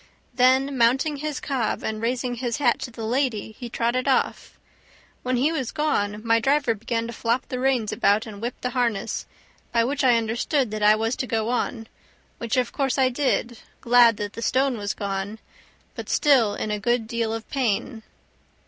[0.33, 4.57] Then mounting his cob and raising his hat to the lady he trotted off.
[5.21, 8.71] When he was gone my driver began to flop the reins about and whip the
[8.71, 9.27] harness,
[9.71, 11.85] by which I understood that I was to go on,
[12.39, 15.37] which of course I did, glad that the stone was gone,
[15.93, 18.01] but still in a good deal of pain.